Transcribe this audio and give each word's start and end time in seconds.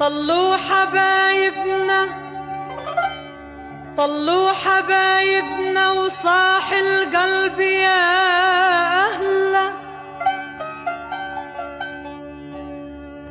طلوا 0.00 0.56
حبايبنا 0.56 2.06
طلوا 3.96 4.52
حبايبنا 4.52 5.90
وصاح 5.90 6.72
القلب 6.72 7.60
يا 7.60 8.04
أهلا 9.06 9.70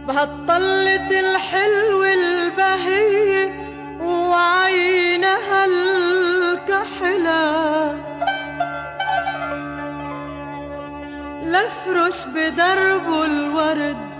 بهالطلة 0.08 1.20
الحلو 1.20 2.04
البهية 2.04 3.46
وعينها 4.02 5.66
الكحلة. 5.66 7.48
لفرش 11.44 12.26
بدرب 12.26 13.24
الورد 13.24 14.17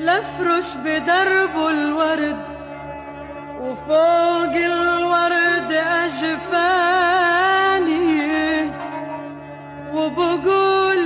لفرش 0.00 0.74
بدرب 0.84 1.56
الورد 1.68 2.40
وفوق 3.60 4.54
الورد 4.54 5.72
أجفاني. 6.02 7.00
وبقول 9.94 11.00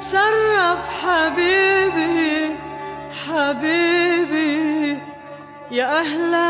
شرف 0.00 0.78
حبيبي 1.02 2.56
حبيبي 3.26 4.98
يا 5.70 6.00
أهلا 6.00 6.46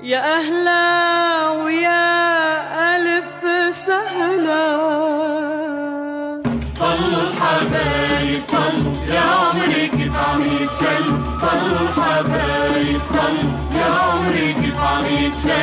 يا 0.00 0.34
أهلا. 0.38 0.97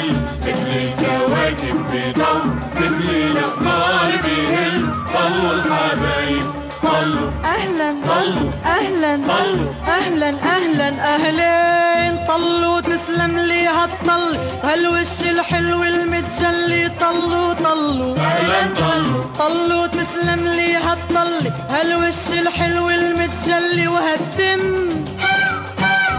يتشلوا 0.05 0.45
مثل 0.45 0.67
الكواكب 0.67 1.77
بضو 1.91 2.33
مثل 2.75 3.09
الأقمار 3.09 4.11
بيهل. 4.23 4.85
طلوا 5.13 5.53
الحبايب 5.53 6.43
طلوا. 6.83 7.29
أهلا 7.45 7.95
طلوا. 8.07 8.51
أهلا 8.65 9.15
طلوا. 9.27 9.71
أهلا 9.87 10.29
أهلا. 10.29 11.15
أهلين 11.15 12.25
طلوا 12.27 12.81
تسلم 12.81 13.37
لي 13.37 13.67
هالطل. 13.67 14.37
هالوش 14.63 15.21
الحلو 15.21 15.83
المتجلي. 15.83 16.91
طلوا 16.99 17.53
طلوا. 17.53 18.15
أهلا 18.17 18.73
طلوا. 18.75 19.23
طلوا 19.39 19.87
تسلم 19.87 20.47
لي 20.47 20.75
هالطل. 20.75 21.51
هالوش 21.69 22.39
الحلو 22.39 22.89
المتجلي. 22.89 23.87
وهالدم 23.87 24.89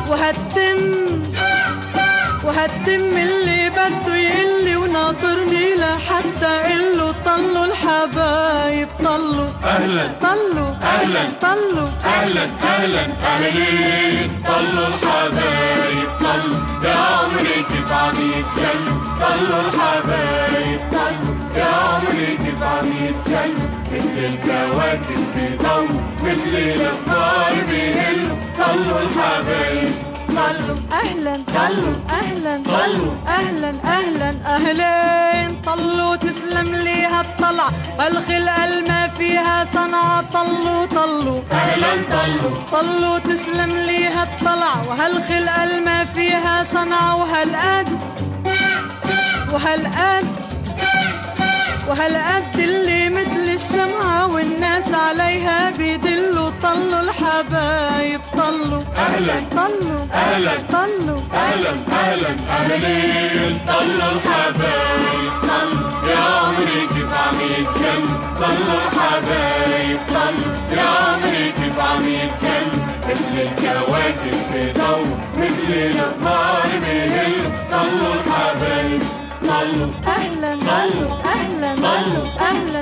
وهالدم 0.09 1.06
وهالدم 2.67 3.19
اللي 3.19 3.71
بده 3.71 4.17
يقلي 4.17 4.77
وناطرني 4.77 5.75
لحتى 5.75 6.63
قله 6.63 7.13
طلوا 7.25 7.65
الحبايب. 7.65 8.89
طلوا. 9.05 9.49
أهلا. 9.65 10.07
طلوا. 10.21 10.69
أهلا. 10.83 11.21
طلوا. 11.43 11.89
أهلا. 12.05 12.45
أهلا. 12.65 13.07
أهلين. 13.27 14.31
طلوا 14.47 14.87
الحبايب. 14.87 16.09
طلوا. 16.21 16.59
يا 16.85 16.95
عمري 16.97 17.57
كيف 17.71 17.93
عم 17.93 18.15
يتجلوا 18.15 18.99
طلوا 19.21 19.61
الحبايب. 19.61 20.81
طلوا. 20.93 21.35
يا 21.57 21.65
عمري 21.65 22.27
كيف 22.45 22.63
عم 22.63 22.87
يتجلوا 22.87 23.69
مثل 23.93 24.19
الكواكب 24.19 25.21
بضو 25.37 25.87
مثل 26.23 26.55
الأخبار 26.57 27.53
بيهلوا. 27.71 28.37
طلوا 28.59 29.01
الحبايب. 29.01 30.16
طلوا. 30.37 30.77
أهلا 31.03 31.35
طلوا. 31.57 31.95
أهلا 32.21 32.55
طلوا. 32.65 33.13
أهلا 33.39 33.71
أهلا. 33.95 34.31
أهلين 34.57 35.61
طلوا. 35.69 36.17
تسلم 36.17 36.69
لي 36.75 36.99
هالطلع 37.07 37.69
هالخلقه 38.01 38.81
ما 38.89 39.09
فيها 39.19 39.67
صنعه 39.75 40.21
طلوا 40.37 40.87
طلوا. 40.87 41.41
أهلا 41.53 41.93
طلوا. 42.15 42.51
طلوا. 42.73 43.19
تسلم 43.19 43.73
لي 43.89 44.01
هالطلع 44.07 44.73
وهالخلقه 44.89 45.81
ما 45.87 46.05
فيها 46.15 46.65
صنعه 46.73 47.17
وهالقد 47.21 47.89
وهالقد 49.53 50.27
وهالقد 51.89 52.59
اللي 52.59 52.96
طلوا 58.47 58.83
أهلا. 58.97 59.35
طلوا 59.51 60.01
أهلا. 60.15 60.53
طلوا 60.73 61.21
أهلا 61.35 61.71
أهلا 61.93 62.31
أهلين 62.51 63.59
طلوا 63.69 64.11
الحبايب 64.13 65.33
طلوا 65.43 66.11
يا 66.11 66.19
عمري 66.19 66.81
كيف 66.95 67.13
عم 67.15 67.35
يتجلوا 67.35 68.17
طلوا 68.41 68.79
الحبايب 68.87 69.99
طلوا 70.09 70.79
يا 70.79 70.83
عمري 70.83 71.53
كيف 71.59 71.79
عم 71.81 72.01
يتجلوا 72.01 72.87
مثل 73.09 73.35
الكواكب 73.47 74.37
بضو 74.55 75.05
مثل 75.39 75.69
الأقمار 75.73 76.67
بيهلوا 76.83 77.51
طلوا 77.71 78.15
الحبايب 78.15 79.03
طلوا 79.43 79.89
أهلا 80.07 80.55
طلوا. 80.55 81.09
أهلا 81.35 81.75
طلوا. 81.77 82.25
أهلا 82.41 82.81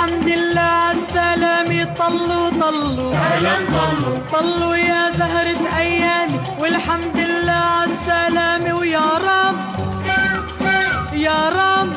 والحمد 0.00 0.28
لله 0.28 0.60
عالسلامة 0.60 1.84
طلوا 1.84 2.50
طلوا 2.50 3.14
أهلا 3.14 3.54
طلوا 3.68 4.16
طلوا 4.32 4.76
يا 4.76 5.10
زهرة 5.10 5.78
ايامي 5.78 6.40
والحمد 6.58 7.16
لله 7.18 7.52
عالسلامة 7.52 8.78
ويا 8.78 9.08
رب. 9.28 9.56
يا 11.12 11.48
رب. 11.48 11.90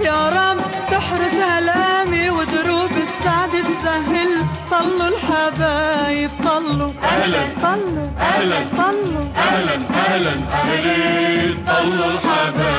يا 0.00 0.28
رب. 0.28 0.58
تحرس 0.90 1.34
هالامي 1.34 2.30
ودروب 2.30 2.90
السعد 3.06 3.50
تسهل. 3.50 4.32
طلوا 4.70 5.08
الحبايب 5.08 6.30
طلوا 6.44 6.90
أهلا. 7.04 7.42
طلوا 7.62 8.08
أهلا. 8.20 8.60
طلوا 8.76 9.24
أهلا. 9.36 9.74
أهلا. 9.94 10.32
أهلين 10.52 11.64
طلوا 11.66 12.06
الحبايب. 12.06 12.69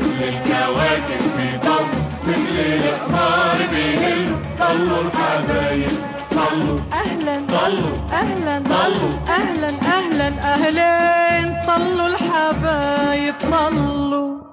مثل 0.00 0.22
الكواكب 0.24 1.22
بضو 1.36 1.78
مثل 2.28 2.56
الأقمار 2.58 3.56
بيهلوا 3.72 4.36
طلوا 4.58 5.02
الحبايب 5.02 5.90
طلوا. 6.30 6.78
أهلا 6.92 7.34
طلوا. 7.48 7.96
أهلا 8.12 8.58
طلوا. 8.58 9.10
أهلا 9.28 9.68
أهلا. 9.96 10.28
أهلين 10.54 11.62
طلوا 11.66 12.06
الحبايب 12.08 13.34
طلوا. 13.40 14.49